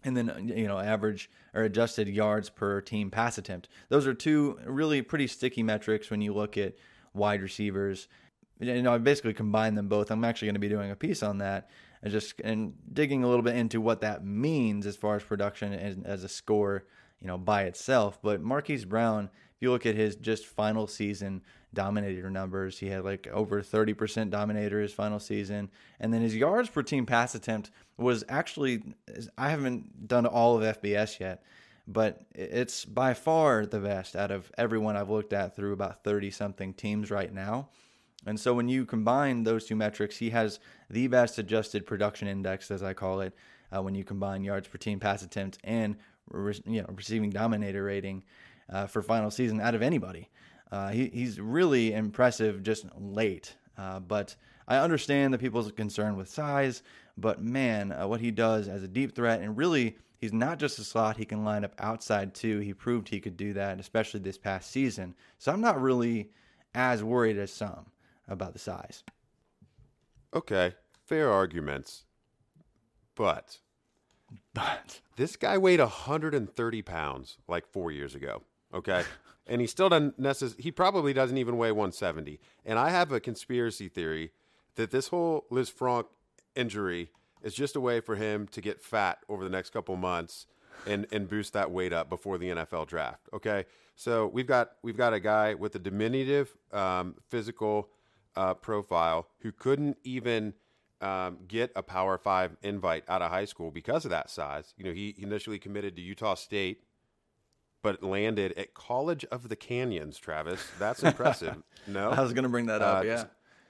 [0.03, 3.69] and then you know average or adjusted yards per team pass attempt.
[3.89, 6.75] Those are two really pretty sticky metrics when you look at
[7.13, 8.07] wide receivers.
[8.59, 10.11] You know, I basically combined them both.
[10.11, 11.69] I'm actually going to be doing a piece on that
[12.03, 15.71] and just and digging a little bit into what that means as far as production
[15.73, 16.83] and as a score,
[17.21, 18.19] you know, by itself.
[18.21, 21.41] But Marquise Brown, if you look at his just final season
[21.73, 26.69] dominator numbers, he had like over 30% dominator his final season, and then his yards
[26.69, 28.83] per team pass attempt was actually
[29.37, 31.41] I haven't done all of FBS yet.
[31.85, 36.31] But it's by far the best out of everyone I've looked at through about 30
[36.31, 37.69] something teams right now.
[38.25, 40.59] And so when you combine those two metrics, he has
[40.89, 43.33] the best adjusted production index, as I call it,
[43.75, 45.97] uh, when you combine yards per team pass attempt and
[46.29, 48.23] re- you know receiving dominator rating
[48.69, 50.29] uh, for final season out of anybody.
[50.71, 54.35] Uh, he, he's really impressive just late, uh, but
[54.67, 56.81] I understand the people's concern with size.
[57.17, 59.97] But man, uh, what he does as a deep threat and really.
[60.19, 62.59] He's not just a slot, he can line up outside too.
[62.59, 65.15] He proved he could do that, especially this past season.
[65.37, 66.29] So I'm not really
[66.73, 67.87] as worried as some
[68.27, 69.03] about the size.
[70.33, 70.73] Okay,
[71.05, 72.05] fair arguments.
[73.15, 73.59] But
[74.53, 78.41] But this guy weighed 130 pounds like four years ago.
[78.73, 79.03] Okay.
[79.47, 82.39] and he still doesn't necessarily, he probably doesn't even weigh 170.
[82.65, 84.31] And I have a conspiracy theory
[84.75, 86.05] that this whole Lisfranc
[86.55, 87.11] injury
[87.43, 90.47] is just a way for him to get fat over the next couple months
[90.87, 93.27] and, and boost that weight up before the NFL draft.
[93.33, 93.65] Okay.
[93.95, 97.89] So we've got, we've got a guy with a diminutive um, physical
[98.35, 100.53] uh, profile who couldn't even
[101.01, 104.73] um, get a Power Five invite out of high school because of that size.
[104.77, 106.83] You know, he initially committed to Utah State,
[107.81, 110.17] but landed at College of the Canyons.
[110.17, 111.61] Travis, that's impressive.
[111.87, 113.01] no, I was going to bring that up.
[113.03, 113.23] Uh, yeah.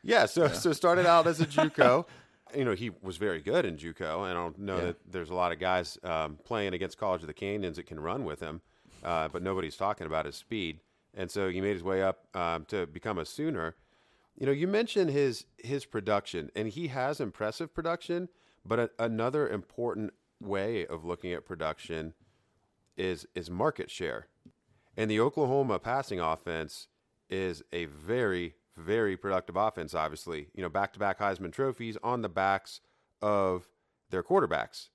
[0.04, 0.26] yeah.
[0.28, 2.06] So so started out as a JUCO.
[2.56, 4.84] you know, he was very good in JUCO, and I don't know Yeah.
[4.86, 8.00] that there's a lot of guys um, playing against College of the Canyons that can
[8.00, 8.62] run with him,
[9.04, 10.80] uh, but nobody's talking about his speed.
[11.16, 13.76] And so he made his way up um, to become a Sooner.
[14.38, 18.30] You know, you mentioned his his production, and he has impressive production.
[18.66, 22.14] But a, another important way of looking at production
[22.98, 24.28] is is market share,
[24.98, 26.88] and the Oklahoma passing offense
[27.30, 29.94] is a very very productive offense.
[29.94, 32.82] Obviously, you know, back to back Heisman trophies on the backs
[33.22, 33.70] of
[34.10, 34.90] their quarterbacks,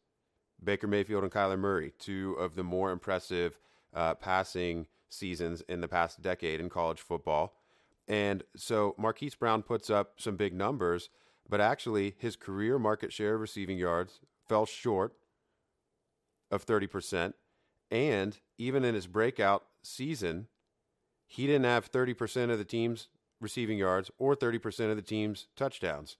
[0.62, 3.58] Baker Mayfield and Kyler Murray, two of the more impressive
[3.94, 7.54] uh, passing seasons in the past decade in college football.
[8.08, 11.10] And so Marquise Brown puts up some big numbers,
[11.48, 15.12] but actually his career market share of receiving yards fell short
[16.50, 17.34] of 30%.
[17.90, 20.48] And even in his breakout season,
[21.26, 23.08] he didn't have 30% of the team's
[23.40, 26.16] receiving yards or 30% of the team's touchdowns,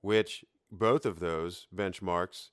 [0.00, 2.50] which both of those benchmarks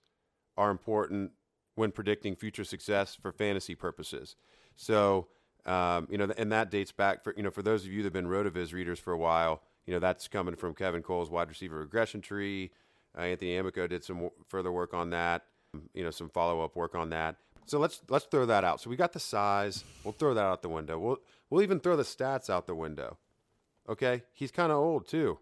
[0.58, 1.32] are important
[1.76, 4.36] when predicting future success for fantasy purposes.
[4.76, 5.28] So,
[5.66, 8.08] um, you know, and that dates back for, you know, for those of you that
[8.08, 11.50] have been RotoViz readers for a while, you know, that's coming from Kevin Cole's wide
[11.50, 12.72] receiver regression tree.
[13.18, 15.44] Uh, Anthony Amico did some w- further work on that,
[15.94, 17.38] you know, some follow up work on that.
[17.66, 18.80] So let's let's throw that out.
[18.80, 19.84] So we got the size.
[20.04, 21.00] We'll throw that out the window.
[21.00, 21.18] We'll
[21.50, 23.18] we'll even throw the stats out the window.
[23.90, 25.40] Okay, he's kind of old too,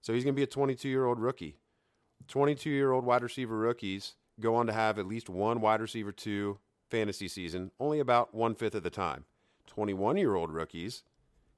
[0.00, 1.56] so he's gonna be a 22 year old rookie.
[2.28, 6.12] 22 year old wide receiver rookies go on to have at least one wide receiver
[6.12, 6.58] two
[6.90, 9.24] fantasy season, only about one fifth of the time.
[9.66, 11.02] 21 year old rookies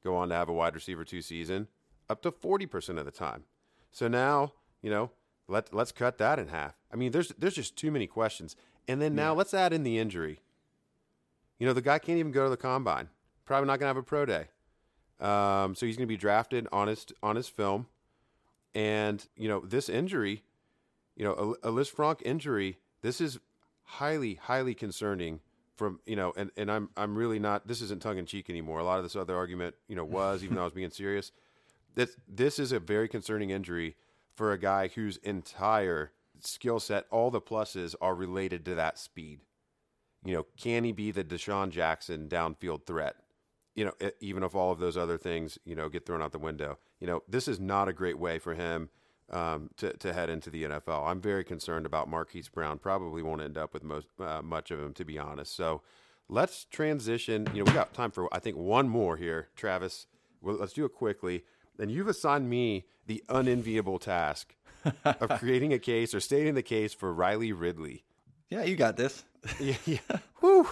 [0.02, 1.68] go on to have a wide receiver two season
[2.08, 3.44] up to 40% of the time.
[3.90, 5.10] So now, you know,
[5.46, 6.74] let, let's cut that in half.
[6.92, 8.56] I mean, there's, there's just too many questions.
[8.86, 10.40] And then now let's add in the injury.
[11.58, 13.08] You know, the guy can't even go to the combine.
[13.44, 14.46] Probably not going to have a pro day.
[15.20, 17.86] Um, so he's going to be drafted on his, on his film.
[18.74, 20.44] And, you know, this injury,
[21.16, 23.40] you know, a, a Lisfranc injury, this is
[23.84, 25.40] highly, highly concerning
[25.78, 28.80] from, you know, and, and I'm, I'm really not, this isn't tongue in cheek anymore.
[28.80, 31.32] A lot of this other argument, you know, was, even though I was being serious.
[31.94, 33.96] This, this is a very concerning injury
[34.34, 39.40] for a guy whose entire skill set, all the pluses are related to that speed.
[40.24, 43.16] You know, can he be the DeSean Jackson downfield threat?
[43.74, 46.38] You know, even if all of those other things, you know, get thrown out the
[46.38, 46.78] window.
[46.98, 48.90] You know, this is not a great way for him
[49.30, 51.06] um, to, to head into the NFL.
[51.06, 52.78] I'm very concerned about Marquise Brown.
[52.78, 55.54] Probably won't end up with most uh, much of him, to be honest.
[55.54, 55.82] So
[56.28, 57.46] let's transition.
[57.52, 60.06] You know, we got time for I think one more here, Travis.
[60.40, 61.44] Well, let's do it quickly.
[61.78, 64.54] And you've assigned me the unenviable task
[65.04, 68.04] of creating a case or stating the case for Riley Ridley.
[68.50, 69.24] Yeah, you got this.
[69.60, 69.98] yeah, yeah.
[70.40, 70.68] Whew.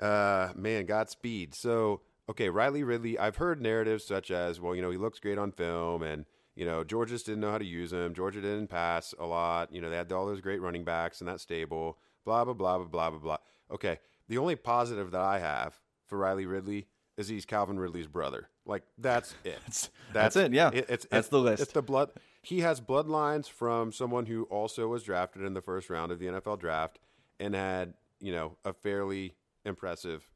[0.00, 1.54] Uh, man, Godspeed.
[1.54, 3.18] So, okay, Riley Ridley.
[3.18, 6.24] I've heard narratives such as, well, you know, he looks great on film, and
[6.56, 8.14] you know, Georgia just didn't know how to use him.
[8.14, 9.72] Georgia didn't pass a lot.
[9.72, 11.98] You know, they had all those great running backs in that stable.
[12.24, 13.36] Blah blah blah blah blah blah blah.
[13.70, 18.48] Okay, the only positive that I have for Riley Ridley is he's Calvin Ridley's brother.
[18.64, 19.58] Like that's it.
[19.64, 20.70] That's, that's it, yeah.
[20.72, 21.62] it's That's it's- the list.
[21.62, 22.10] It's the blood.
[22.42, 26.26] He has bloodlines from someone who also was drafted in the first round of the
[26.26, 27.00] NFL draft
[27.40, 30.30] and had you know a fairly impressive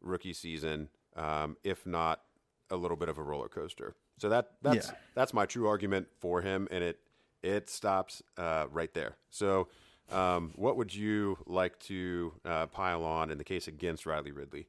[0.00, 2.22] rookie season, um, if not
[2.70, 3.94] a little bit of a roller coaster.
[4.18, 4.94] So that that's Yeah.
[5.14, 6.98] that's my true argument for him, and it
[7.42, 9.16] it stops uh, right there.
[9.30, 9.68] So.
[10.08, 14.68] Um, what would you like to uh, pile on in the case against Riley Ridley?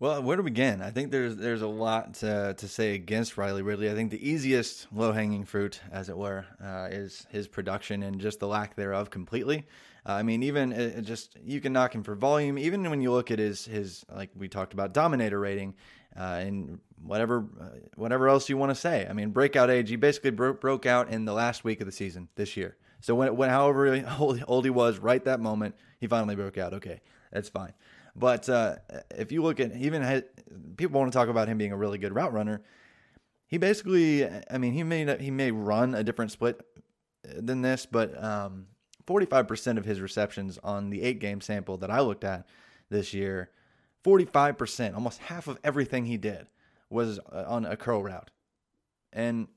[0.00, 0.82] Well, where to begin?
[0.82, 3.88] I think there's there's a lot to, to say against Riley Ridley.
[3.88, 8.20] I think the easiest low hanging fruit, as it were, uh, is his production and
[8.20, 9.66] just the lack thereof completely.
[10.04, 12.58] Uh, I mean, even uh, just you can knock him for volume.
[12.58, 15.74] Even when you look at his his like we talked about dominator rating
[16.18, 17.64] uh, and whatever uh,
[17.94, 19.06] whatever else you want to say.
[19.08, 19.88] I mean, breakout age.
[19.88, 22.76] He basically bro- broke out in the last week of the season this year.
[23.00, 26.74] So when, when however old, old he was, right that moment, he finally broke out.
[26.74, 27.00] Okay,
[27.32, 27.72] that's fine.
[28.16, 28.76] But uh,
[29.16, 30.24] if you look at even had,
[30.76, 32.62] people want to talk about him being a really good route runner.
[33.46, 36.60] He basically, I mean, he may he may run a different split
[37.22, 38.66] than this, but um,
[39.06, 42.46] 45% of his receptions on the eight game sample that I looked at
[42.90, 43.50] this year,
[44.08, 46.46] 45%, almost half of everything he did
[46.88, 48.30] was uh, on a curl route.
[49.12, 49.48] And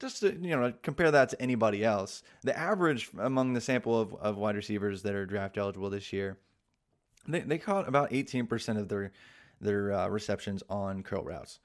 [0.00, 4.14] just to, you know compare that to anybody else, the average among the sample of,
[4.14, 6.38] of wide receivers that are draft eligible this year
[7.28, 9.12] they, they caught about 18% of their
[9.60, 11.60] their uh, receptions on curl routes.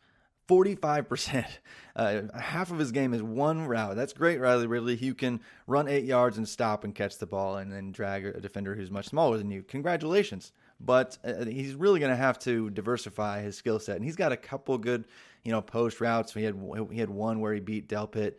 [0.50, 1.46] 45%.
[1.96, 3.96] Uh, half of his game is one route.
[3.96, 4.96] That's great, Riley Ridley.
[4.96, 8.42] You can run eight yards and stop and catch the ball and then drag a
[8.42, 9.62] defender who's much smaller than you.
[9.62, 10.52] Congratulations.
[10.86, 13.96] But uh, he's really going to have to diversify his skill set.
[13.96, 15.06] And he's got a couple good,
[15.44, 16.34] you know, post routes.
[16.34, 16.56] He had
[16.92, 18.34] he had one where he beat Delpit,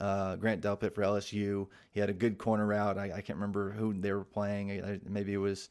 [0.00, 1.68] uh, Grant Delpit for LSU.
[1.90, 2.98] He had a good corner route.
[2.98, 5.00] I, I can't remember who they were playing.
[5.06, 5.68] Maybe it was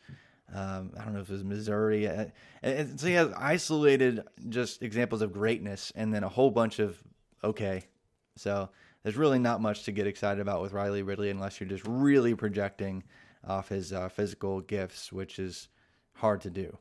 [0.53, 2.07] um, I don't know if it was Missouri.
[2.07, 2.25] Uh,
[2.61, 7.01] and so he has isolated just examples of greatness and then a whole bunch of
[7.43, 7.83] okay.
[8.35, 8.69] So
[9.03, 12.35] there's really not much to get excited about with Riley Ridley unless you're just really
[12.35, 13.03] projecting
[13.47, 15.69] off his uh, physical gifts, which is
[16.15, 16.77] hard to do.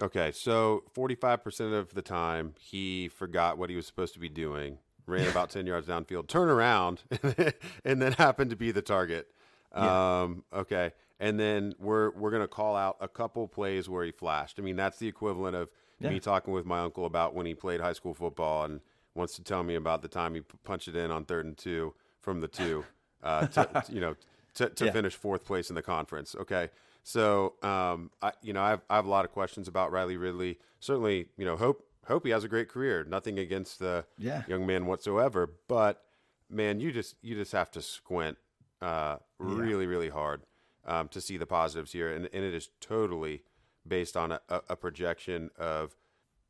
[0.00, 4.78] Okay, so 45% of the time he forgot what he was supposed to be doing,
[5.06, 7.02] ran about 10 yards downfield, turn around,
[7.84, 9.28] and then happened to be the target.
[9.74, 10.22] Yeah.
[10.22, 10.92] Um, okay
[11.22, 14.58] and then we're we're gonna call out a couple plays where he flashed.
[14.58, 16.10] I mean, that's the equivalent of yeah.
[16.10, 18.80] me talking with my uncle about when he played high school football and
[19.14, 21.94] wants to tell me about the time he punched it in on third and two
[22.20, 22.84] from the two,
[23.22, 24.16] uh, to, you know,
[24.54, 24.90] to, to yeah.
[24.90, 26.34] finish fourth place in the conference.
[26.34, 26.70] Okay,
[27.02, 30.16] so um, I you know I have, I have a lot of questions about Riley
[30.16, 30.58] Ridley.
[30.80, 33.04] Certainly, you know, hope hope he has a great career.
[33.04, 34.42] Nothing against the yeah.
[34.46, 36.02] young man whatsoever, but
[36.48, 38.38] man, you just you just have to squint
[38.80, 40.42] uh, really really hard
[40.84, 43.42] um, to see the positives here, and, and it is totally
[43.86, 45.96] based on a, a projection of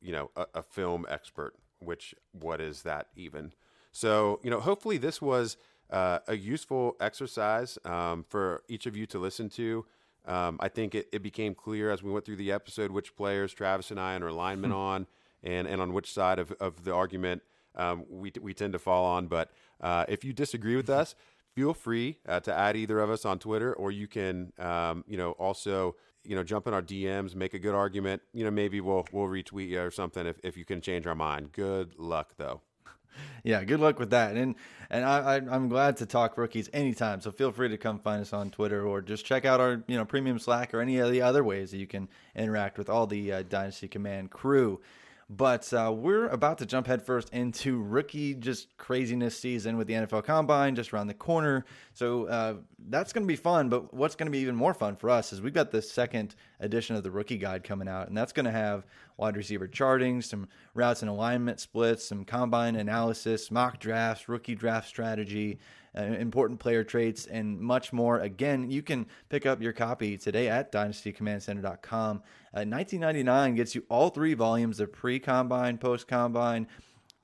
[0.00, 1.54] you know a, a, film expert.
[1.80, 3.52] Which what is that even?
[3.90, 5.56] So you know, hopefully this was
[5.90, 9.84] uh, a useful exercise um, for each of you to listen to.
[10.24, 13.52] Um, I think it, it, became clear as we went through the episode which players
[13.52, 14.78] Travis and I are alignment hmm.
[14.78, 15.06] on,
[15.42, 17.42] and and on which side of, of the argument
[17.74, 19.26] um, we we tend to fall on.
[19.26, 19.50] But
[19.80, 21.14] uh, if you disagree with us,
[21.54, 25.16] feel free uh, to add either of us on Twitter, or you can, um, you
[25.16, 28.22] know, also, you know, jump in our DMs, make a good argument.
[28.32, 31.14] You know, maybe we'll we'll retweet you or something if, if you can change our
[31.14, 31.52] mind.
[31.52, 32.62] Good luck, though.
[33.44, 34.36] Yeah, good luck with that.
[34.36, 34.54] And
[34.90, 37.20] and I, I am glad to talk rookies anytime.
[37.20, 39.96] So feel free to come find us on Twitter or just check out our you
[39.96, 43.06] know premium Slack or any of the other ways that you can interact with all
[43.06, 44.80] the uh, Dynasty Command crew.
[45.34, 50.24] But uh, we're about to jump headfirst into rookie just craziness season with the NFL
[50.24, 51.64] Combine just around the corner.
[51.94, 52.54] So uh,
[52.90, 53.70] that's going to be fun.
[53.70, 56.34] But what's going to be even more fun for us is we've got the second
[56.60, 58.84] edition of the rookie guide coming out, and that's going to have
[59.16, 64.86] wide receiver charting, some routes and alignment splits, some combine analysis, mock drafts, rookie draft
[64.86, 65.58] strategy
[65.96, 68.20] uh, important player traits, and much more.
[68.20, 72.16] Again, you can pick up your copy today at dynastycommandcenter.com.
[72.18, 76.66] Uh, 1999 gets you all three volumes of pre combine, post combine,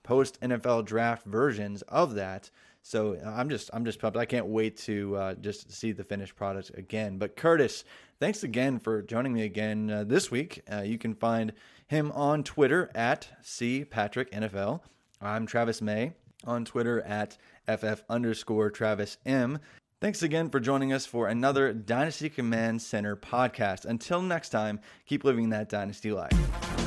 [0.03, 2.51] post NFL draft versions of that.
[2.83, 4.17] So uh, I'm just I'm just pumped.
[4.17, 7.19] I can't wait to uh, just see the finished product again.
[7.19, 7.85] But Curtis,
[8.21, 10.63] thanks again for joining me again uh, this week.
[10.71, 11.53] Uh, you can find
[11.87, 14.81] him on Twitter at cpatricknfl.
[15.21, 16.13] I'm Travis May
[16.45, 17.37] on Twitter at
[17.67, 19.59] FF underscore Travis M.
[20.01, 23.85] Thanks again for joining us for another Dynasty Command Center podcast.
[23.85, 26.78] Until next time, keep living that Dynasty life.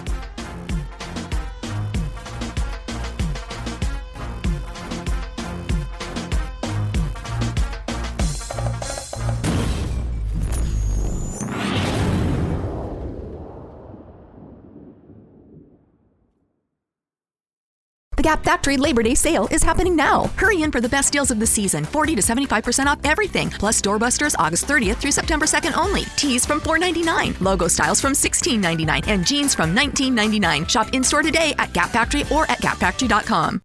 [18.21, 20.25] The Gap Factory Labor Day sale is happening now.
[20.35, 23.81] Hurry in for the best deals of the season 40 to 75% off everything, plus
[23.81, 26.03] doorbusters August 30th through September 2nd only.
[26.17, 30.69] Tees from $4.99, logo styles from $16.99, and jeans from $19.99.
[30.69, 33.59] Shop in store today at Gap Factory or at gapfactory.com.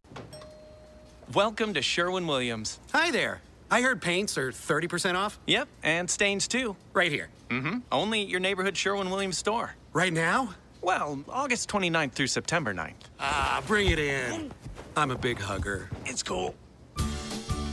[1.34, 2.80] Welcome to Sherwin Williams.
[2.94, 3.42] Hi there.
[3.70, 5.38] I heard paints are 30% off.
[5.46, 6.76] Yep, and stains too.
[6.94, 7.28] Right here.
[7.50, 7.78] Mm hmm.
[7.92, 9.74] Only your neighborhood Sherwin Williams store.
[9.92, 10.54] Right now?
[10.86, 13.10] Well, August 29th through September 9th.
[13.18, 14.52] Ah, bring it in.
[14.96, 15.90] I'm a big hugger.
[16.04, 16.54] It's cool.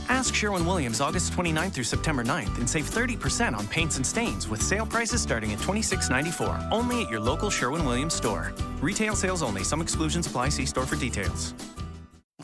[0.08, 4.48] Ask Sherwin Williams August 29th through September 9th and save 30% on paints and stains
[4.48, 6.68] with sale prices starting at $26.94.
[6.72, 8.52] Only at your local Sherwin Williams store.
[8.82, 9.62] Retail sales only.
[9.62, 10.48] Some exclusions apply.
[10.48, 11.54] See store for details.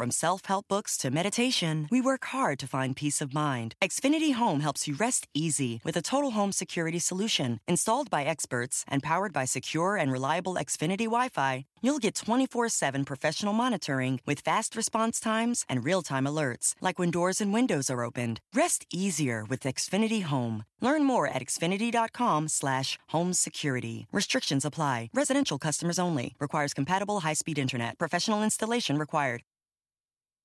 [0.01, 3.75] From self help books to meditation, we work hard to find peace of mind.
[3.85, 7.61] Xfinity Home helps you rest easy with a total home security solution.
[7.69, 12.71] Installed by experts and powered by secure and reliable Xfinity Wi Fi, you'll get 24
[12.71, 17.53] 7 professional monitoring with fast response times and real time alerts, like when doors and
[17.53, 18.41] windows are opened.
[18.55, 20.65] Rest easier with Xfinity Home.
[20.81, 24.07] Learn more at xfinity.com/slash home security.
[24.13, 25.11] Restrictions apply.
[25.13, 26.37] Residential customers only.
[26.41, 27.99] Requires compatible high-speed internet.
[27.99, 29.43] Professional installation required.